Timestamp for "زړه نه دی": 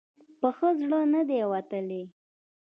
0.81-1.41